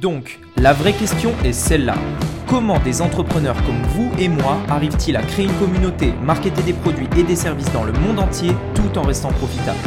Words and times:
Donc, 0.00 0.38
la 0.56 0.72
vraie 0.72 0.92
question 0.92 1.32
est 1.44 1.52
celle-là. 1.52 1.96
Comment 2.46 2.78
des 2.78 3.02
entrepreneurs 3.02 3.56
comme 3.64 3.82
vous 3.88 4.12
et 4.20 4.28
moi 4.28 4.58
arrivent-ils 4.68 5.16
à 5.16 5.22
créer 5.22 5.46
une 5.46 5.58
communauté, 5.58 6.12
marketer 6.22 6.62
des 6.62 6.72
produits 6.72 7.08
et 7.16 7.24
des 7.24 7.34
services 7.34 7.72
dans 7.72 7.82
le 7.82 7.92
monde 7.92 8.20
entier 8.20 8.52
tout 8.76 8.96
en 8.96 9.02
restant 9.02 9.32
profitables? 9.32 9.78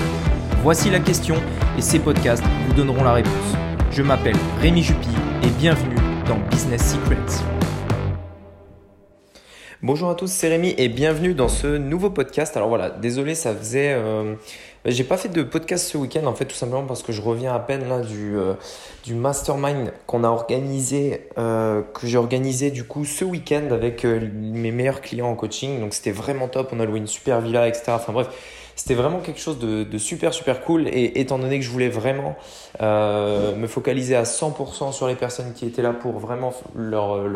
Voici 0.63 0.89
la 0.89 0.99
question 0.99 1.35
et 1.77 1.81
ces 1.81 1.99
podcasts 1.99 2.43
vous 2.67 2.73
donneront 2.73 3.05
la 3.05 3.13
réponse. 3.13 3.55
Je 3.89 4.01
m'appelle 4.01 4.35
Rémi 4.59 4.83
Jupy 4.83 5.07
et 5.43 5.49
bienvenue 5.57 5.95
dans 6.27 6.39
Business 6.49 6.91
Secrets. 6.91 7.45
Bonjour 9.81 10.09
à 10.09 10.15
tous, 10.15 10.29
c'est 10.29 10.49
Rémi 10.49 10.75
et 10.77 10.89
bienvenue 10.89 11.33
dans 11.33 11.47
ce 11.47 11.77
nouveau 11.77 12.09
podcast. 12.09 12.57
Alors 12.57 12.67
voilà, 12.67 12.89
désolé, 12.89 13.33
ça 13.33 13.55
faisait... 13.55 13.93
Euh, 13.93 14.35
j'ai 14.85 15.03
pas 15.03 15.17
fait 15.17 15.29
de 15.29 15.43
podcast 15.43 15.87
ce 15.87 15.97
week-end 15.97 16.25
en 16.25 16.33
fait 16.33 16.45
tout 16.45 16.55
simplement 16.55 16.85
parce 16.85 17.03
que 17.03 17.11
je 17.11 17.21
reviens 17.21 17.53
à 17.53 17.59
peine 17.59 17.87
là 17.87 17.99
du, 17.99 18.35
euh, 18.35 18.55
mastermind 19.09 19.93
qu'on 20.07 20.23
a 20.23 20.29
organisé, 20.29 21.27
euh, 21.37 21.83
que 21.93 22.07
j'ai 22.07 22.17
organisé 22.17 22.71
du 22.71 22.83
coup 22.83 23.05
ce 23.05 23.23
week-end 23.23 23.67
avec 23.71 24.05
euh, 24.05 24.27
mes 24.33 24.71
meilleurs 24.71 25.01
clients 25.01 25.27
en 25.27 25.35
coaching. 25.35 25.79
Donc 25.79 25.93
c'était 25.93 26.11
vraiment 26.11 26.47
top, 26.47 26.69
on 26.73 26.79
a 26.79 26.85
loué 26.85 26.97
une 26.97 27.07
super 27.07 27.41
villa, 27.41 27.67
etc. 27.67 27.83
Enfin 27.89 28.11
bref, 28.11 28.29
c'était 28.81 28.95
vraiment 28.95 29.19
quelque 29.19 29.39
chose 29.39 29.59
de, 29.59 29.97
super 29.99 30.33
super 30.33 30.61
cool. 30.61 30.87
Et 30.87 31.19
étant 31.19 31.37
donné 31.37 31.59
que 31.59 31.63
je 31.63 31.69
voulais 31.69 31.87
vraiment 31.87 32.35
euh, 32.81 33.55
me 33.55 33.67
focaliser 33.67 34.15
à 34.15 34.23
100% 34.23 34.91
sur 34.91 35.07
les 35.07 35.13
personnes 35.13 35.53
qui 35.53 35.67
étaient 35.67 35.83
là 35.83 35.93
pour 35.93 36.17
vraiment 36.17 36.51
euh, 36.75 37.27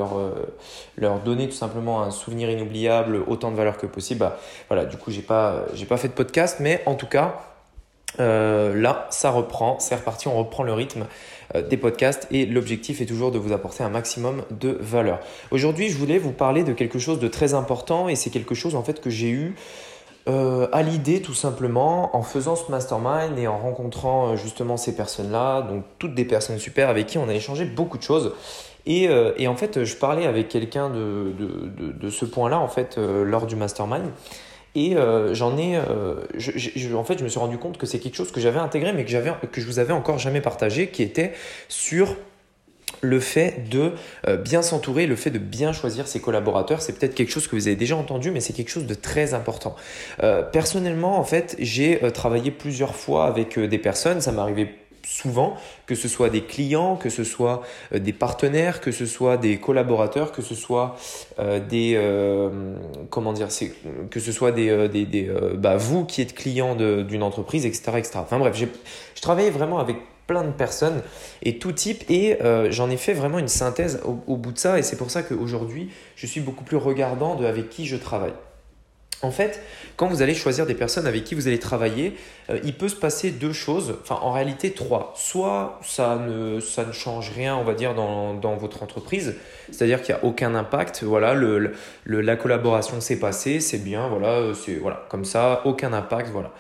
leur 0.98 1.20
donner 1.20 1.48
tout 1.48 1.56
simplement 1.56 2.02
un 2.02 2.10
souvenir 2.10 2.50
inoubliable, 2.50 3.22
autant 3.28 3.52
de 3.52 3.58
valeur 3.58 3.78
que 3.78 3.86
possible, 3.86 4.22
bah, 4.22 4.40
voilà, 4.70 4.86
du 4.86 4.98
coup 4.98 5.12
j'ai 5.12 5.22
pas, 5.22 5.66
pas 5.88 5.98
fait 5.98 6.08
de 6.08 6.14
podcast. 6.14 6.58
Mais 6.62 6.82
en 6.88 6.96
tout 6.96 7.06
cas 7.06 7.36
euh, 8.20 8.74
là 8.74 9.06
ça 9.12 9.30
reprend, 9.30 9.78
c'est 9.78 9.94
reparti, 9.94 10.28
on 10.28 10.36
reprend 10.36 10.64
le 10.64 10.74
rythme 10.74 11.06
des 11.70 11.78
podcasts. 11.78 12.28
Et 12.32 12.48
l'objectif 12.48 13.02
est 13.02 13.06
toujours 13.06 13.32
de 13.32 13.38
vous 13.38 13.54
apporter 13.54 13.84
un 13.84 13.90
maximum 13.90 14.42
de 14.50 14.80
valeur. 14.82 15.20
Aujourd'hui 15.52 15.90
je 15.90 15.98
voulais 16.00 16.18
vous 16.18 16.32
parler 16.32 16.64
de 16.64 16.74
quelque 16.74 16.98
chose 16.98 17.20
de 17.20 17.28
très 17.28 17.54
important. 17.54 18.10
Et 18.10 18.16
c'est 18.16 18.32
quelque 18.32 18.56
chose 18.56 18.74
en 18.74 18.82
fait 18.82 19.00
que 19.00 19.12
j'ai 19.12 19.30
eu 19.30 19.54
euh, 20.28 20.68
à 20.72 20.82
l'idée 20.82 21.22
tout 21.22 21.36
simplement 21.36 22.16
en 22.16 22.24
faisant 22.24 22.56
ce 22.56 22.72
mastermind 22.72 23.38
et 23.38 23.46
en 23.48 23.60
rencontrant 23.60 24.30
euh, 24.30 24.36
justement 24.36 24.76
ces 24.76 24.96
personnes-là, 24.96 25.62
donc 25.62 25.84
toutes 26.00 26.16
des 26.16 26.26
personnes 26.26 26.58
super 26.58 26.90
avec 26.90 27.06
qui 27.06 27.20
on 27.20 27.30
a 27.30 27.34
échangé 27.36 27.64
beaucoup 27.64 28.00
de 28.00 28.04
choses. 28.04 28.34
Et, 28.88 29.08
euh, 29.08 29.34
en 29.48 29.56
fait, 29.56 29.84
je 29.84 29.96
parlais 29.96 30.26
avec 30.26 30.48
quelqu'un 30.48 30.90
de, 30.90 31.32
de, 31.38 32.10
ce 32.10 32.26
point-là 32.26 32.60
en 32.60 32.68
fait 32.68 32.98
lors 32.98 33.46
du 33.46 33.56
mastermind. 33.56 34.06
Et 34.76 34.96
j'en 35.32 35.58
ai, 35.58 35.78
en 35.80 37.04
fait, 37.04 37.18
je 37.18 37.24
me 37.24 37.30
suis 37.30 37.40
rendu 37.40 37.58
compte 37.58 37.78
que 37.78 37.86
c'est 37.86 37.98
quelque 37.98 38.16
chose 38.16 38.32
que 38.32 38.40
j'avais 38.40 38.60
intégré, 38.60 38.94
mais 38.94 39.06
que 39.06 39.46
que 39.48 39.62
je 39.62 39.66
vous 39.66 39.80
avais 39.80 39.94
encore 39.94 40.20
jamais 40.20 40.42
partagé, 40.42 40.90
qui 40.90 41.02
était 41.02 41.34
sur 41.68 42.16
le 43.02 43.20
fait 43.20 43.70
de 43.70 43.92
euh, 44.28 44.38
bien 44.38 44.62
s'entourer, 44.62 45.08
le 45.08 45.16
fait 45.16 45.30
de 45.30 45.40
bien 45.40 45.74
choisir 45.74 46.08
ses 46.08 46.20
collaborateurs, 46.20 46.82
c'est 46.82 46.98
peut-être 46.98 47.16
quelque 47.16 47.32
chose 47.32 47.48
que 47.48 47.56
vous 47.56 47.68
avez 47.68 47.76
déjà 47.76 47.96
entendu, 47.96 48.32
mais 48.32 48.40
c'est 48.40 48.54
quelque 48.54 48.70
chose 48.70 48.86
de 48.86 48.94
très 48.94 49.34
important. 49.34 49.76
Euh, 50.24 50.44
personnellement, 50.44 51.20
en 51.20 51.24
fait, 51.24 51.56
j'ai 51.60 52.04
euh, 52.04 52.10
travaillé 52.10 52.52
plusieurs 52.52 52.96
fois 52.96 53.28
avec 53.28 53.60
des 53.60 53.78
personnes, 53.78 54.22
ça 54.22 54.32
m'arrivait 54.32 54.76
souvent, 55.08 55.56
que 55.86 55.94
ce 55.94 56.08
soit 56.08 56.32
des 56.32 56.42
clients, 56.42 56.96
que 56.96 57.10
ce 57.10 57.24
soit 57.24 57.62
des 57.94 58.12
partenaires, 58.12 58.82
que 58.82 58.92
ce 58.92 59.06
soit 59.06 59.38
des 59.38 59.58
collaborateurs, 59.60 60.32
que 60.32 60.42
ce 60.42 60.56
soit 60.56 60.96
des 61.70 61.96
comment 63.12 63.32
dire, 63.32 63.50
que 64.10 64.20
ce 64.20 64.32
soit 64.32 64.52
des, 64.52 64.88
des, 64.88 65.32
bah, 65.58 65.78
vous 65.78 66.06
qui 66.06 66.22
êtes 66.22 66.34
client 66.34 66.74
d'une 66.74 67.22
entreprise, 67.22 67.68
etc., 67.68 67.84
etc. 67.98 68.14
Enfin 68.16 68.40
bref, 68.40 68.58
je 68.58 69.22
travaillais 69.22 69.52
vraiment 69.52 69.78
avec 69.78 69.98
plein 70.28 70.44
de 70.44 70.52
personnes 70.52 71.02
et 71.44 71.58
tout 71.58 71.72
type. 71.72 72.04
Et 72.10 72.42
euh, 72.42 72.72
j'en 72.72 72.90
ai 72.90 72.98
fait 72.98 73.14
vraiment 73.14 73.40
une 73.40 73.48
synthèse 73.48 74.02
au, 74.04 74.38
bout 74.38 74.52
de 74.52 74.58
ça. 74.58 74.80
Et 74.80 74.84
c'est 74.84 74.98
pour 74.98 75.12
ça 75.12 75.24
qu'aujourd'hui 75.24 75.90
je 76.16 76.26
suis 76.28 76.42
beaucoup 76.42 76.64
plus 76.64 76.78
regardant 76.78 77.36
de 77.36 77.46
avec 77.46 77.70
qui 77.70 77.86
je 77.86 77.96
travaille. 77.96 78.34
En 79.22 79.32
fait, 79.32 79.62
quand 79.96 80.08
vous 80.08 80.22
allez 80.22 80.36
choisir 80.36 80.66
des 80.66 80.76
personnes 80.76 81.08
avec 81.08 81.24
qui 81.24 81.36
vous 81.36 81.48
allez 81.48 81.58
travailler, 81.58 82.16
euh, 82.50 82.60
il 82.64 82.74
peut 82.74 82.90
se 82.90 82.96
passer 82.96 83.32
deux 83.32 83.54
choses, 83.54 83.96
enfin 84.02 84.20
en 84.22 84.32
réalité 84.32 84.72
trois. 84.72 85.14
Soit 85.16 85.80
ça 85.84 86.18
ne, 86.18 86.60
ça 86.60 86.86
ne 86.86 86.92
change 86.92 87.32
rien, 87.32 87.56
on 87.56 87.64
va 87.64 87.74
dire, 87.74 87.96
dans, 87.96 88.34
dans 88.34 88.56
votre 88.56 88.84
entreprise, 88.84 89.36
c'est-à-dire 89.72 90.02
qu'il 90.02 90.14
n'y 90.14 90.22
a 90.22 90.26
aucun 90.26 90.54
impact, 90.54 91.04
voilà, 91.04 91.34
le, 91.34 91.74
le 92.04 92.22
la 92.22 92.36
collaboration 92.36 93.00
s'est 93.00 93.20
passée, 93.20 93.62
c'est 93.62 93.84
bien, 93.84 94.10
voilà, 94.10 94.54
c'est 94.54 94.76
voilà, 94.76 95.06
comme 95.10 95.26
ça, 95.26 95.62
aucun 95.66 95.94
impact, 95.94 96.30
voilà. 96.30 96.52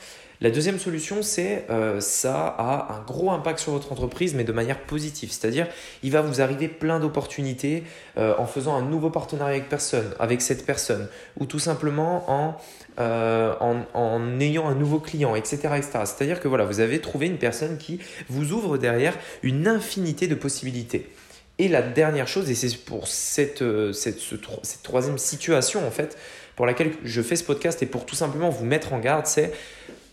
La 0.45 0.51
deuxième 0.51 0.77
solution, 0.77 1.23
c'est 1.23 1.65
euh, 1.71 1.99
ça 1.99 2.45
a 2.45 2.93
un 2.93 3.01
gros 3.01 3.31
impact 3.31 3.57
sur 3.57 3.71
votre 3.71 3.91
entreprise, 3.91 4.35
mais 4.35 4.43
de 4.43 4.51
manière 4.51 4.79
positive. 4.79 5.31
C'est-à-dire, 5.31 5.65
il 6.03 6.11
va 6.11 6.21
vous 6.21 6.39
arriver 6.39 6.67
plein 6.67 6.99
d'opportunités 6.99 7.83
euh, 8.19 8.35
en 8.37 8.45
faisant 8.45 8.75
un 8.75 8.83
nouveau 8.83 9.09
partenariat 9.09 9.55
avec 9.55 9.69
personne, 9.69 10.05
avec 10.19 10.43
cette 10.43 10.63
personne, 10.63 11.07
ou 11.39 11.47
tout 11.47 11.57
simplement 11.57 12.29
en, 12.29 12.57
euh, 12.99 13.55
en, 13.59 13.85
en, 13.95 14.39
ayant 14.39 14.67
un 14.67 14.75
nouveau 14.75 14.99
client, 14.99 15.33
etc. 15.33 15.57
C'est-à-dire 15.81 16.39
que 16.39 16.47
voilà, 16.47 16.65
vous 16.65 16.79
avez 16.79 17.01
trouvé 17.01 17.25
une 17.25 17.39
personne 17.39 17.79
qui 17.79 17.99
vous 18.29 18.51
ouvre 18.51 18.77
derrière 18.77 19.17
une 19.41 19.67
infinité 19.67 20.27
de 20.27 20.35
possibilités. 20.35 21.09
Et 21.57 21.67
la 21.69 21.81
dernière 21.81 22.27
chose, 22.27 22.51
et 22.51 22.53
c'est 22.53 22.77
pour 22.85 23.07
cette, 23.07 23.63
cette, 23.93 24.19
cette 24.19 24.83
troisième 24.83 25.17
situation 25.17 25.87
en 25.87 25.91
fait, 25.91 26.15
pour 26.55 26.67
laquelle 26.67 26.91
je 27.03 27.21
fais 27.23 27.35
ce 27.35 27.43
podcast 27.43 27.81
et 27.81 27.87
pour 27.87 28.05
tout 28.05 28.15
simplement 28.15 28.49
vous 28.49 28.65
mettre 28.65 28.93
en 28.93 28.99
garde, 28.99 29.25
c'est 29.25 29.51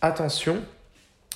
attention, 0.03 0.61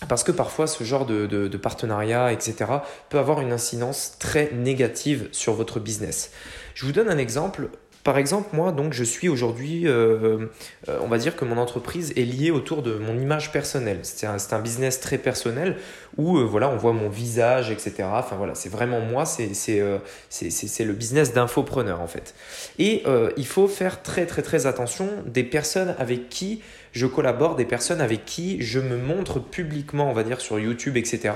parce 0.08 0.24
que 0.24 0.32
parfois 0.32 0.68
ce 0.68 0.84
genre 0.84 1.06
de, 1.08 1.58
partenariat, 1.58 2.32
etc., 2.32 2.66
peut 3.10 3.18
avoir 3.18 3.42
une 3.42 3.52
incidence 3.52 4.18
très 4.20 4.52
négative 4.54 5.30
sur 5.32 5.54
votre 5.54 5.80
business. 5.80 6.32
Je 6.76 6.86
vous 6.86 6.92
donne 6.92 7.10
un 7.10 7.18
exemple. 7.18 7.70
Par 8.08 8.18
exemple, 8.18 8.56
moi, 8.56 8.72
donc, 8.72 8.94
je 8.94 9.04
suis 9.04 9.28
aujourd'hui, 9.28 9.86
euh, 9.86 10.48
euh, 10.88 10.98
on 11.02 11.10
va 11.10 11.18
dire 11.18 11.36
que 11.36 11.44
mon 11.44 11.58
entreprise 11.58 12.14
est 12.16 12.24
liée 12.24 12.52
autour 12.52 12.82
de 12.82 12.94
mon 12.94 13.20
image 13.20 13.52
personnelle. 13.52 14.00
C'est 14.04 14.26
un, 14.26 14.60
business 14.60 15.02
très 15.02 15.18
personnel 15.18 15.76
où, 16.16 16.38
euh, 16.38 16.46
voilà, 16.46 16.70
on 16.70 16.78
voit 16.78 16.94
mon 16.94 17.10
visage, 17.10 17.70
etc. 17.70 18.06
Enfin, 18.14 18.38
voilà, 18.38 18.56
c'est 18.56 18.70
vraiment 18.70 19.02
moi, 19.02 19.26
c'est 19.26 19.50
le 19.50 20.94
business 20.94 21.34
d'infopreneur, 21.34 22.00
en 22.00 22.08
fait. 22.08 22.34
Et 22.80 23.04
il 23.36 23.46
faut 23.46 23.68
faire 23.68 24.02
très, 24.02 24.26
très, 24.26 24.42
très 24.42 24.68
attention 24.68 25.10
des 25.26 25.44
personnes 25.44 25.94
avec 26.00 26.30
qui 26.30 26.62
je 26.94 27.08
collabore, 27.08 27.58
des 27.58 27.66
personnes 27.66 28.00
avec 28.00 28.24
qui 28.24 28.62
je 28.62 28.80
me 28.80 28.96
montre 28.96 29.40
publiquement, 29.40 30.10
on 30.10 30.14
va 30.14 30.24
dire, 30.24 30.40
sur 30.40 30.60
YouTube, 30.60 30.96
etc. 30.96 31.34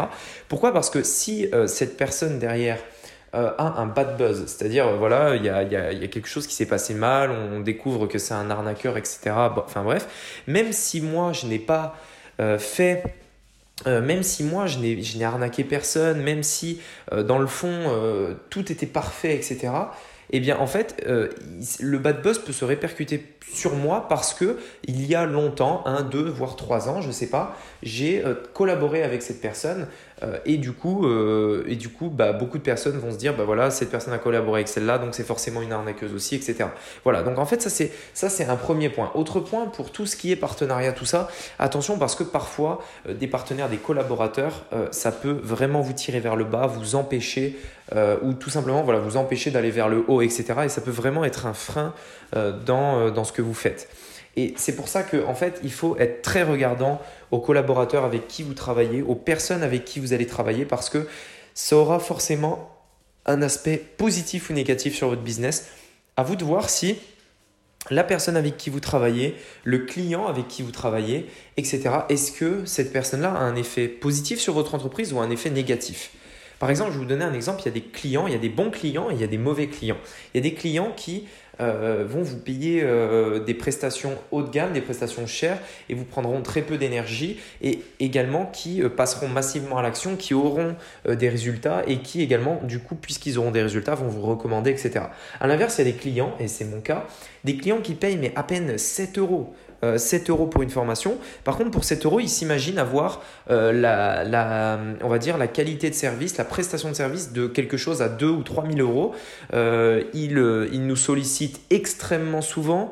Pourquoi? 0.47 0.71
Parce 0.71 0.89
que 0.89 1.03
si 1.03 1.49
cette 1.67 1.97
personne 1.97 2.39
derrière 2.39 2.77
euh, 3.33 3.51
a 3.57 3.79
un 3.79 3.85
bad 3.85 4.17
buzz, 4.17 4.45
c'est-à-dire, 4.45 4.87
euh, 4.87 4.97
voilà, 4.97 5.35
il 5.35 5.45
y 5.45 5.49
a, 5.49 5.63
y, 5.63 5.75
a, 5.75 5.93
y 5.93 6.03
a, 6.03 6.07
quelque 6.07 6.27
chose 6.27 6.47
qui 6.47 6.55
s'est 6.55 6.65
passé 6.65 6.93
mal, 6.93 7.31
on 7.31 7.61
découvre 7.61 8.07
que 8.07 8.17
c'est 8.17 8.33
un 8.33 8.49
arnaqueur, 8.49 8.97
etc. 8.97 9.31
enfin 9.55 9.83
bref, 9.83 10.07
même 10.47 10.73
si 10.73 11.01
moi, 11.01 11.31
je 11.33 11.45
n'ai 11.47 11.59
pas 11.59 11.95
fait... 12.57 13.03
même 13.85 14.23
si 14.23 14.43
moi 14.43 14.65
je 14.65 14.79
n'ai 14.79 15.23
arnaqué 15.23 15.63
personne, 15.63 16.21
même 16.23 16.41
si 16.41 16.81
dans 17.11 17.37
le 17.37 17.45
fond 17.45 18.35
tout 18.49 18.71
était 18.71 18.87
parfait, 18.87 19.35
etc., 19.35 19.69
eh 20.31 20.39
bien 20.39 20.57
en 20.57 20.67
fait, 20.67 21.03
euh, 21.07 21.29
le 21.79 21.97
bad 21.97 22.21
buzz 22.21 22.39
peut 22.39 22.53
se 22.53 22.65
répercuter 22.65 23.35
sur 23.53 23.75
moi 23.75 24.07
parce 24.07 24.33
que 24.33 24.57
il 24.85 25.05
y 25.05 25.13
a 25.13 25.25
longtemps, 25.25 25.83
un, 25.85 26.01
deux, 26.03 26.29
voire 26.29 26.55
trois 26.55 26.89
ans, 26.89 27.01
je 27.01 27.07
ne 27.07 27.11
sais 27.11 27.29
pas, 27.29 27.57
j'ai 27.83 28.25
euh, 28.25 28.35
collaboré 28.53 29.03
avec 29.03 29.21
cette 29.21 29.41
personne 29.41 29.81
euh, 29.81 30.10
et 30.45 30.57
du 30.57 30.71
coup, 30.71 31.07
et 31.67 31.75
du 31.75 31.89
coup 31.89 32.09
bah, 32.09 32.33
beaucoup 32.33 32.57
de 32.57 32.63
personnes 32.63 32.97
vont 32.97 33.11
se 33.11 33.17
dire, 33.17 33.35
bah 33.35 33.43
voilà, 33.43 33.71
cette 33.71 33.89
personne 33.89 34.13
a 34.13 34.17
collaboré 34.17 34.59
avec 34.59 34.67
celle-là, 34.67 34.97
donc 34.97 35.15
c'est 35.15 35.23
forcément 35.23 35.61
une 35.61 35.71
arnaqueuse 35.71 36.13
aussi, 36.13 36.35
etc. 36.35 36.65
Voilà, 37.03 37.23
donc 37.23 37.39
en 37.39 37.45
fait, 37.45 37.61
ça 37.61 37.69
c'est, 38.29 38.45
un 38.45 38.55
premier 38.55 38.89
point. 38.89 39.11
Autre 39.15 39.39
point, 39.39 39.65
pour 39.65 39.91
tout 39.91 40.05
ce 40.05 40.15
qui 40.15 40.31
est 40.31 40.35
partenariat, 40.35 40.93
tout 40.93 41.05
ça, 41.05 41.29
attention 41.59 41.97
parce 41.97 42.15
que 42.15 42.23
parfois, 42.23 42.83
des 43.09 43.27
partenaires, 43.27 43.69
des 43.69 43.77
collaborateurs, 43.77 44.65
ça 44.91 45.11
peut 45.11 45.39
vraiment 45.41 45.81
vous 45.81 45.93
tirer 45.93 46.19
vers 46.19 46.35
le 46.35 46.45
bas, 46.45 46.67
vous 46.67 46.95
empêcher 46.95 47.57
ou 48.21 48.33
tout 48.33 48.49
simplement 48.49 48.83
voilà, 48.83 48.99
vous 48.99 49.17
empêcher 49.17 49.51
d'aller 49.51 49.71
vers 49.71 49.89
le 49.89 50.03
haut 50.07 50.21
etc. 50.21 50.53
Et 50.65 50.69
ça 50.69 50.81
peut 50.81 50.91
vraiment 50.91 51.25
être 51.25 51.45
un 51.45 51.53
frein 51.53 51.93
euh, 52.35 52.51
dans, 52.65 52.99
euh, 52.99 53.11
dans 53.11 53.23
ce 53.23 53.33
que 53.33 53.41
vous 53.41 53.53
faites. 53.53 53.89
Et 54.37 54.53
c'est 54.57 54.75
pour 54.75 54.87
ça 54.87 55.03
qu'en 55.03 55.27
en 55.27 55.35
fait, 55.35 55.59
il 55.63 55.71
faut 55.71 55.97
être 55.97 56.21
très 56.21 56.43
regardant 56.43 57.01
aux 57.31 57.39
collaborateurs 57.39 58.05
avec 58.05 58.27
qui 58.27 58.43
vous 58.43 58.53
travaillez, 58.53 59.01
aux 59.01 59.15
personnes 59.15 59.63
avec 59.63 59.85
qui 59.85 59.99
vous 59.99 60.13
allez 60.13 60.27
travailler, 60.27 60.65
parce 60.65 60.89
que 60.89 61.07
ça 61.53 61.75
aura 61.75 61.99
forcément 61.99 62.69
un 63.25 63.41
aspect 63.41 63.77
positif 63.77 64.49
ou 64.49 64.53
négatif 64.53 64.95
sur 64.95 65.09
votre 65.09 65.21
business. 65.21 65.69
À 66.17 66.23
vous 66.23 66.35
de 66.35 66.43
voir 66.43 66.69
si 66.69 66.97
la 67.89 68.03
personne 68.03 68.37
avec 68.37 68.57
qui 68.57 68.69
vous 68.69 68.79
travaillez, 68.79 69.35
le 69.63 69.79
client 69.79 70.27
avec 70.27 70.47
qui 70.47 70.61
vous 70.61 70.71
travaillez, 70.71 71.27
etc. 71.57 71.89
Est-ce 72.09 72.31
que 72.31 72.65
cette 72.65 72.93
personne-là 72.93 73.31
a 73.31 73.39
un 73.39 73.55
effet 73.55 73.87
positif 73.87 74.39
sur 74.39 74.53
votre 74.53 74.75
entreprise 74.75 75.13
ou 75.13 75.19
un 75.19 75.29
effet 75.29 75.49
négatif? 75.49 76.11
Par 76.59 76.69
exemple, 76.69 76.91
je 76.91 76.97
vais 76.97 77.03
vous 77.03 77.09
donner 77.09 77.25
un 77.25 77.33
exemple, 77.33 77.61
il 77.63 77.65
y 77.65 77.69
a 77.69 77.71
des 77.71 77.81
clients, 77.81 78.27
il 78.27 78.33
y 78.33 78.35
a 78.35 78.39
des 78.39 78.49
bons 78.49 78.69
clients 78.69 79.09
et 79.09 79.15
il 79.15 79.19
y 79.19 79.23
a 79.23 79.27
des 79.27 79.39
mauvais 79.39 79.65
clients. 79.65 79.97
Il 80.33 80.37
y 80.37 80.39
a 80.39 80.47
des 80.47 80.53
clients 80.53 80.91
qui 80.95 81.27
vont 81.61 82.23
vous 82.23 82.37
payer 82.37 82.83
des 83.45 83.53
prestations 83.53 84.13
haut 84.31 84.41
de 84.41 84.49
gamme, 84.49 84.73
des 84.73 84.81
prestations 84.81 85.27
chères 85.27 85.59
et 85.89 85.93
vous 85.93 86.05
prendront 86.05 86.41
très 86.41 86.61
peu 86.61 86.77
d'énergie 86.77 87.39
et 87.61 87.81
également 87.99 88.45
qui 88.45 88.81
passeront 88.95 89.27
massivement 89.27 89.77
à 89.77 89.81
l'action, 89.81 90.15
qui 90.15 90.33
auront 90.33 90.75
des 91.07 91.29
résultats 91.29 91.83
et 91.87 91.99
qui 91.99 92.21
également, 92.21 92.59
du 92.63 92.79
coup, 92.79 92.95
puisqu'ils 92.95 93.37
auront 93.37 93.51
des 93.51 93.61
résultats, 93.61 93.95
vont 93.95 94.07
vous 94.07 94.21
recommander, 94.21 94.71
etc. 94.71 95.05
À 95.39 95.47
l'inverse, 95.47 95.77
il 95.77 95.85
y 95.85 95.89
a 95.89 95.91
des 95.91 95.97
clients, 95.97 96.35
et 96.39 96.47
c'est 96.47 96.65
mon 96.65 96.81
cas, 96.81 97.05
des 97.43 97.57
clients 97.57 97.81
qui 97.81 97.93
payent 97.93 98.17
mais 98.17 98.33
à 98.35 98.43
peine 98.43 98.77
7 98.77 99.17
euros 99.17 99.53
7 99.81 100.29
euh, 100.29 100.33
euros 100.33 100.47
pour 100.47 100.61
une 100.61 100.69
formation. 100.69 101.17
Par 101.43 101.57
contre, 101.57 101.71
pour 101.71 101.83
7 101.83 102.05
euros, 102.05 102.19
ils 102.19 102.29
s'imaginent 102.29 102.77
avoir 102.77 103.21
euh, 103.49 103.71
la, 103.71 105.47
qualité 105.47 105.89
de 105.89 105.95
service, 105.95 106.37
la 106.37 106.45
prestation 106.45 106.89
de 106.89 106.95
service 106.95 107.33
de 107.33 107.47
quelque 107.47 107.77
chose 107.77 108.01
à 108.01 108.09
2 108.09 108.27
ou 108.27 108.43
3 108.43 108.65
000 108.67 108.79
euros. 108.79 109.13
Euh, 109.53 110.03
ils, 110.13 110.33
nous 110.33 110.95
sollicitent 110.95 111.61
extrêmement 111.69 112.41
souvent. 112.41 112.91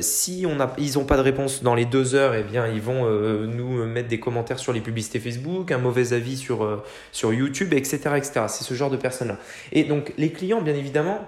si 0.00 0.46
on 0.48 0.60
a, 0.60 0.72
ils 0.78 0.98
n'ont 0.98 1.04
pas 1.04 1.16
de 1.16 1.22
réponse 1.22 1.62
dans 1.62 1.74
les 1.74 1.84
deux 1.84 2.14
heures, 2.14 2.34
eh 2.34 2.42
bien, 2.42 2.66
ils 2.66 2.80
vont 2.80 3.04
nous 3.04 3.84
mettre 3.86 4.08
des 4.08 4.20
commentaires 4.20 4.58
sur 4.58 4.72
les 4.72 4.80
publicités 4.80 5.18
Facebook, 5.18 5.72
un 5.72 5.78
mauvais 5.78 6.12
avis 6.12 6.36
sur, 6.36 6.82
YouTube, 7.24 7.72
etc. 7.74 7.98
etc. 8.16 8.44
C'est 8.48 8.64
ce 8.64 8.74
genre 8.74 8.90
de 8.90 8.96
personnes-là. 8.96 9.38
Et 9.72 9.84
donc, 9.84 10.12
les 10.18 10.30
clients, 10.30 10.60
bien 10.60 10.74
évidemment, 10.74 11.26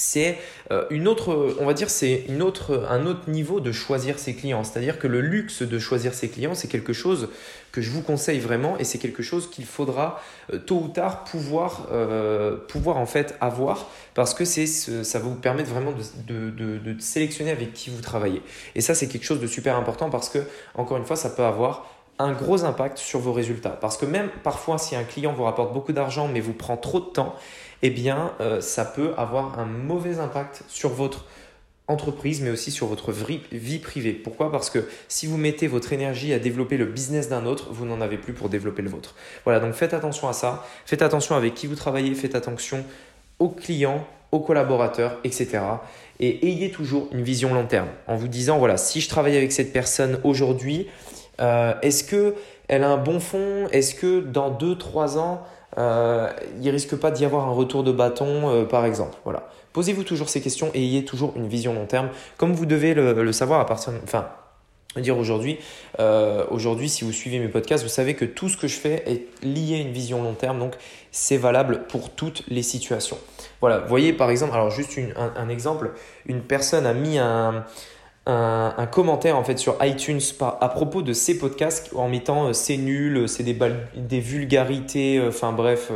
c'est 0.00 0.38
euh, 0.70 0.86
une 0.88 1.06
autre, 1.06 1.56
on 1.60 1.66
va 1.66 1.74
dire, 1.74 1.90
c'est 1.90 2.24
un 2.28 3.06
autre 3.06 3.28
niveau 3.28 3.60
de 3.60 3.70
choisir 3.70 4.18
ses 4.18 4.34
clients. 4.34 4.64
C'est-à-dire 4.64 4.98
que 4.98 5.06
le 5.06 5.20
luxe 5.20 5.62
de 5.62 5.78
choisir 5.78 6.14
ses 6.14 6.30
clients, 6.30 6.54
c'est 6.54 6.68
quelque 6.68 6.94
chose 6.94 7.28
que 7.70 7.82
je 7.82 7.90
vous 7.90 8.00
conseille 8.00 8.40
vraiment 8.40 8.78
et 8.78 8.84
c'est 8.84 8.98
quelque 8.98 9.22
chose 9.22 9.50
qu'il 9.50 9.66
faudra 9.66 10.20
euh, 10.52 10.58
tôt 10.58 10.80
ou 10.84 10.88
tard 10.88 11.24
pouvoir, 11.24 11.88
euh, 11.92 12.56
pouvoir 12.56 12.96
en 12.96 13.06
fait 13.06 13.36
avoir 13.40 13.90
parce 14.14 14.32
que 14.32 14.44
c'est, 14.46 14.66
ça 14.66 15.18
vous 15.18 15.34
permettre 15.34 15.68
vraiment 15.70 15.92
de 16.26 16.96
sélectionner 16.98 17.50
avec 17.50 17.74
qui 17.74 17.90
vous 17.90 18.00
travaillez. 18.00 18.42
Et 18.74 18.80
ça, 18.80 18.94
c'est 18.94 19.06
quelque 19.06 19.24
chose 19.24 19.40
de 19.40 19.46
super 19.46 19.76
important 19.76 20.08
parce 20.08 20.30
que, 20.30 20.38
encore 20.74 20.96
une 20.96 21.04
fois, 21.04 21.16
ça 21.16 21.28
peut 21.28 21.44
avoir 21.44 21.86
un 22.20 22.32
gros 22.32 22.64
impact 22.64 22.98
sur 22.98 23.18
vos 23.18 23.32
résultats. 23.32 23.70
Parce 23.70 23.96
que 23.96 24.04
même 24.04 24.28
parfois, 24.42 24.78
si 24.78 24.94
un 24.94 25.04
client 25.04 25.32
vous 25.32 25.44
rapporte 25.44 25.72
beaucoup 25.72 25.92
d'argent 25.92 26.28
mais 26.28 26.40
vous 26.40 26.52
prend 26.52 26.76
trop 26.76 27.00
de 27.00 27.06
temps, 27.06 27.34
eh 27.82 27.90
bien, 27.90 28.32
euh, 28.40 28.60
ça 28.60 28.84
peut 28.84 29.14
avoir 29.16 29.58
un 29.58 29.64
mauvais 29.64 30.18
impact 30.18 30.62
sur 30.68 30.90
votre 30.90 31.24
entreprise, 31.88 32.40
mais 32.40 32.50
aussi 32.50 32.70
sur 32.70 32.86
votre 32.86 33.10
vie 33.10 33.78
privée. 33.78 34.12
Pourquoi? 34.12 34.52
Parce 34.52 34.70
que 34.70 34.88
si 35.08 35.26
vous 35.26 35.36
mettez 35.36 35.66
votre 35.66 35.92
énergie 35.92 36.32
à 36.32 36.38
développer 36.38 36.76
le 36.76 36.84
business 36.84 37.28
d'un 37.28 37.46
autre, 37.46 37.72
vous 37.72 37.84
n'en 37.84 38.00
avez 38.00 38.16
plus 38.16 38.32
pour 38.32 38.48
développer 38.48 38.82
le 38.82 38.90
vôtre. 38.90 39.16
Voilà, 39.44 39.58
donc 39.58 39.72
faites 39.72 39.92
attention 39.92 40.28
à 40.28 40.32
ça. 40.32 40.64
Faites 40.86 41.02
attention 41.02 41.34
avec 41.34 41.54
qui 41.54 41.66
vous 41.66 41.74
travaillez, 41.74 42.14
faites 42.14 42.36
attention 42.36 42.84
aux 43.40 43.48
clients, 43.48 44.06
aux 44.30 44.38
collaborateurs, 44.38 45.18
etc. 45.24 45.58
Et 46.20 46.46
ayez 46.46 46.70
toujours 46.70 47.08
une 47.12 47.22
vision 47.22 47.52
long 47.54 47.66
terme 47.66 47.88
en 48.06 48.14
vous 48.14 48.28
disant, 48.28 48.58
voilà, 48.58 48.76
si 48.76 49.00
je 49.00 49.08
travaille 49.08 49.36
avec 49.36 49.50
cette 49.50 49.72
personne 49.72 50.20
aujourd'hui, 50.22 50.86
euh, 51.40 51.74
est-ce 51.82 52.04
qu'elle 52.04 52.84
a 52.84 52.90
un 52.90 52.96
bon 52.96 53.20
fond? 53.20 53.66
Est-ce 53.72 53.94
que 53.94 54.20
dans 54.20 54.50
2-3 54.50 55.18
ans, 55.18 55.42
euh, 55.78 56.28
il 56.60 56.68
risque 56.70 56.96
pas 56.96 57.10
d'y 57.10 57.24
avoir 57.24 57.48
un 57.48 57.52
retour 57.52 57.84
de 57.84 57.92
bâton, 57.92 58.48
euh, 58.48 58.64
par 58.64 58.84
exemple? 58.84 59.16
Voilà. 59.24 59.48
Posez-vous 59.72 60.04
toujours 60.04 60.28
ces 60.28 60.40
questions 60.40 60.70
et 60.74 60.82
ayez 60.82 61.04
toujours 61.04 61.32
une 61.36 61.46
vision 61.46 61.72
long 61.74 61.86
terme, 61.86 62.08
comme 62.36 62.52
vous 62.52 62.66
devez 62.66 62.94
le, 62.94 63.32
savoir 63.32 63.60
à 63.60 63.66
partir, 63.66 63.92
enfin, 64.02 64.28
dire 64.96 65.16
aujourd'hui, 65.16 65.58
euh, 66.00 66.44
aujourd'hui, 66.50 66.88
si 66.88 67.04
vous 67.04 67.12
suivez 67.12 67.38
mes 67.38 67.46
podcasts, 67.46 67.84
vous 67.84 67.88
savez 67.88 68.14
que 68.14 68.24
tout 68.24 68.48
ce 68.48 68.56
que 68.56 68.66
je 68.66 68.74
fais 68.74 69.04
est 69.06 69.44
lié 69.44 69.76
à 69.76 69.78
une 69.78 69.92
vision 69.92 70.22
long 70.24 70.34
terme, 70.34 70.58
donc 70.58 70.74
c'est 71.12 71.36
valable 71.36 71.84
pour 71.88 72.10
toutes 72.10 72.42
les 72.48 72.64
situations. 72.64 73.18
Voilà, 73.60 73.78
voyez 73.78 74.12
par 74.12 74.30
exemple, 74.30 74.54
alors 74.54 74.70
juste 74.70 74.98
un, 75.16 75.48
exemple, 75.48 75.92
une 76.26 76.40
personne 76.40 76.86
a 76.86 76.94
mis 76.94 77.18
un, 77.18 77.64
un, 78.26 78.86
commentaire 78.86 79.36
en 79.36 79.44
fait 79.44 79.58
sur 79.58 79.76
iTunes 79.84 80.20
à 80.40 80.68
propos 80.68 81.02
de 81.02 81.12
ces 81.12 81.38
podcasts 81.38 81.90
en 81.94 82.08
mettant 82.08 82.48
euh, 82.48 82.52
c'est 82.52 82.76
nul, 82.76 83.16
euh, 83.16 83.26
c'est 83.26 83.42
des, 83.42 83.58
des 83.96 84.20
vulgarités, 84.20 85.18
euh, 85.18 85.28
enfin 85.28 85.52
bref, 85.52 85.90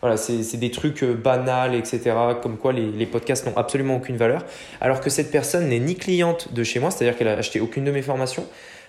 voilà, 0.00 0.16
c'est 0.16 0.56
des 0.56 0.70
trucs 0.70 1.04
banals, 1.04 1.74
etc. 1.74 2.12
Comme 2.42 2.56
quoi 2.56 2.72
les, 2.72 2.90
les 2.90 3.06
podcasts 3.06 3.46
n'ont 3.46 3.56
absolument 3.56 3.96
aucune 3.96 4.16
valeur. 4.16 4.44
Alors 4.80 5.00
que 5.00 5.10
cette 5.10 5.30
personne 5.30 5.68
n'est 5.68 5.78
ni 5.78 5.96
cliente 5.96 6.52
de 6.54 6.64
chez 6.64 6.80
moi, 6.80 6.90
c'est-à-dire 6.90 7.16
qu'elle 7.16 7.28
a 7.28 7.32
acheté 7.32 7.60
aucune 7.60 7.84
de 7.84 7.90
mes 7.90 8.02
formations. 8.02 8.46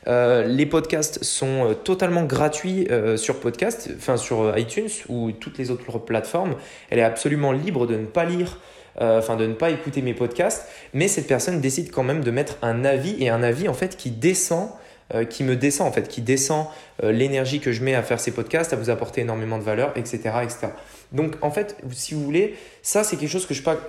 Les 0.07 0.65
podcasts 0.65 1.23
sont 1.23 1.75
totalement 1.83 2.23
gratuits 2.23 2.87
sur 3.17 3.39
podcast, 3.39 3.89
enfin 3.97 4.17
sur 4.17 4.57
iTunes 4.57 4.89
ou 5.09 5.31
toutes 5.31 5.57
les 5.57 5.71
autres 5.71 5.99
plateformes. 5.99 6.55
Elle 6.89 6.99
est 6.99 7.03
absolument 7.03 7.51
libre 7.51 7.85
de 7.87 7.95
ne 7.95 8.05
pas 8.05 8.25
lire 8.25 8.57
euh, 8.99 9.19
enfin 9.19 9.37
de 9.37 9.47
ne 9.47 9.53
pas 9.53 9.69
écouter 9.69 10.01
mes 10.01 10.13
podcasts, 10.13 10.67
mais 10.93 11.07
cette 11.07 11.27
personne 11.27 11.61
décide 11.61 11.91
quand 11.91 12.03
même 12.03 12.23
de 12.23 12.31
mettre 12.31 12.57
un 12.61 12.83
avis 12.83 13.15
et 13.23 13.29
un 13.29 13.41
avis 13.41 13.69
en 13.69 13.73
fait 13.73 13.95
qui 13.95 14.11
descend 14.11 14.69
euh, 15.13 15.23
qui 15.23 15.45
me 15.45 15.55
descend 15.55 15.87
en 15.87 15.93
fait, 15.93 16.09
qui 16.09 16.21
descend 16.21 16.67
euh, 17.03 17.13
l'énergie 17.13 17.61
que 17.61 17.71
je 17.71 17.83
mets 17.83 17.95
à 17.95 18.03
faire 18.03 18.19
ces 18.19 18.31
podcasts, 18.31 18.73
à 18.73 18.75
vous 18.75 18.89
apporter 18.89 19.21
énormément 19.21 19.57
de 19.57 19.63
valeur, 19.63 19.93
etc. 19.95 20.19
etc. 20.43 20.67
Donc 21.13 21.35
en 21.41 21.51
fait, 21.51 21.77
si 21.91 22.13
vous 22.13 22.23
voulez, 22.23 22.55
ça 22.81 23.05
c'est 23.05 23.15
quelque 23.15 23.29
chose 23.29 23.45
que 23.45 23.53
je 23.53 23.61
ne 23.61 23.75
peux, 23.75 23.79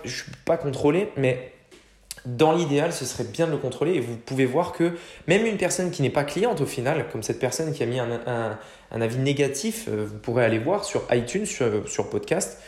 pas 0.45 0.57
contrôler, 0.57 1.09
mais 1.17 1.53
dans 2.25 2.53
l'idéal, 2.53 2.93
ce 2.93 3.05
serait 3.05 3.25
bien 3.25 3.47
de 3.47 3.53
le 3.53 3.59
contrôler 3.59 3.95
et 3.95 4.01
vous 4.01 4.17
pouvez 4.17 4.47
voir 4.47 4.73
que 4.73 4.93
même 5.27 5.45
une 5.45 5.57
personne 5.57 5.91
qui 5.91 6.03
n'est 6.03 6.11
pas 6.11 6.25
cliente 6.25 6.61
au 6.61 6.67
final, 6.67 7.07
comme 7.11 7.23
cette 7.23 7.41
personne 7.41 7.73
qui 7.73 7.83
a 7.83 7.87
mis 7.87 7.99
un, 7.99 8.59
avis 8.91 9.19
négatif, 9.19 9.89
vous 9.89 10.19
pourrez 10.19 10.45
aller 10.45 10.59
voir 10.59 10.85
sur 10.85 11.03
iTunes, 11.11 11.47
sur, 11.47 11.89
sur 11.89 12.11
podcast, 12.11 12.59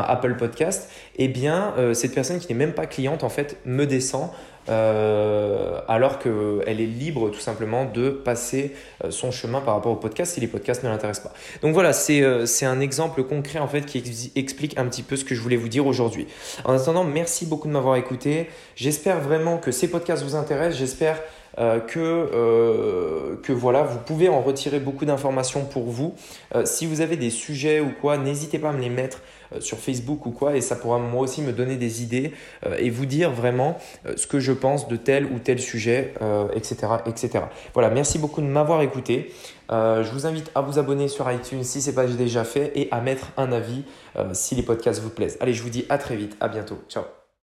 Apple 0.00 0.36
Podcast, 0.36 0.90
eh 1.16 1.28
bien 1.28 1.74
euh, 1.78 1.94
cette 1.94 2.14
personne 2.14 2.38
qui 2.38 2.48
n'est 2.48 2.58
même 2.58 2.74
pas 2.74 2.86
cliente 2.86 3.24
en 3.24 3.28
fait 3.28 3.58
me 3.64 3.86
descend 3.86 4.30
euh, 4.68 5.80
alors 5.88 6.20
qu'elle 6.20 6.80
est 6.80 6.86
libre 6.86 7.30
tout 7.30 7.40
simplement 7.40 7.84
de 7.84 8.10
passer 8.10 8.76
euh, 9.04 9.10
son 9.10 9.32
chemin 9.32 9.60
par 9.60 9.74
rapport 9.74 9.92
au 9.92 9.96
podcast 9.96 10.34
si 10.34 10.40
les 10.40 10.46
podcasts 10.46 10.84
ne 10.84 10.88
l'intéressent 10.88 11.32
pas. 11.32 11.34
Donc 11.62 11.74
voilà, 11.74 11.92
c'est 11.92 12.64
un 12.64 12.80
exemple 12.80 13.24
concret 13.24 13.58
en 13.58 13.66
fait 13.68 13.86
qui 13.86 14.32
explique 14.36 14.78
un 14.78 14.86
petit 14.86 15.02
peu 15.02 15.16
ce 15.16 15.24
que 15.24 15.34
je 15.34 15.40
voulais 15.40 15.56
vous 15.56 15.68
dire 15.68 15.86
aujourd'hui. 15.86 16.26
En 16.64 16.74
attendant, 16.74 17.04
merci 17.04 17.46
beaucoup 17.46 17.66
de 17.66 17.72
m'avoir 17.72 17.96
écouté. 17.96 18.48
J'espère 18.76 19.20
vraiment 19.20 19.58
que 19.58 19.72
ces 19.72 19.88
podcasts 19.88 20.22
vous 20.22 20.36
intéressent. 20.36 20.78
J'espère 20.78 21.18
euh, 21.58 21.80
que, 21.80 21.98
euh, 22.00 23.36
que 23.42 23.52
voilà, 23.52 23.82
vous 23.82 23.98
pouvez 23.98 24.28
en 24.28 24.40
retirer 24.40 24.80
beaucoup 24.80 25.04
d'informations 25.04 25.64
pour 25.64 25.84
vous. 25.84 26.14
Euh, 26.54 26.64
si 26.64 26.86
vous 26.86 27.00
avez 27.00 27.16
des 27.16 27.30
sujets 27.30 27.80
ou 27.80 27.92
quoi, 28.00 28.16
n'hésitez 28.16 28.58
pas 28.58 28.70
à 28.70 28.72
me 28.72 28.80
les 28.80 28.88
mettre 28.88 29.20
sur 29.60 29.76
Facebook 29.78 30.24
ou 30.24 30.30
quoi, 30.30 30.56
et 30.56 30.62
ça 30.62 30.76
pourra 30.76 30.98
moi 30.98 31.20
aussi 31.20 31.42
me 31.42 31.52
donner 31.52 31.76
des 31.76 32.02
idées 32.02 32.32
et 32.78 32.88
vous 32.88 33.04
dire 33.04 33.30
vraiment 33.30 33.76
ce 34.16 34.26
que 34.26 34.40
je 34.40 34.50
pense 34.50 34.88
de 34.88 34.96
tel 34.96 35.26
ou 35.26 35.38
tel 35.40 35.60
sujet, 35.60 36.14
etc., 36.54 36.76
etc. 37.04 37.44
Voilà, 37.74 37.90
merci 37.90 38.18
beaucoup 38.18 38.40
de 38.40 38.46
m'avoir 38.46 38.80
écouté. 38.80 39.30
je 39.68 40.10
vous 40.10 40.24
invite 40.24 40.50
à 40.54 40.62
vous 40.62 40.78
abonner 40.78 41.06
sur 41.06 41.30
iTunes 41.30 41.64
si 41.64 41.82
ce 41.82 41.90
n'est 41.90 41.94
pas 41.94 42.06
déjà 42.06 42.44
fait 42.44 42.72
et 42.76 42.88
à 42.92 43.02
mettre 43.02 43.26
un 43.36 43.52
avis 43.52 43.84
si 44.32 44.54
les 44.54 44.62
podcasts 44.62 45.02
vous 45.02 45.10
plaisent. 45.10 45.36
Allez, 45.38 45.52
je 45.52 45.62
vous 45.62 45.68
dis 45.68 45.84
à 45.90 45.98
très 45.98 46.16
vite, 46.16 46.34
à 46.40 46.48
bientôt. 46.48 46.78
Ciao 46.88 47.02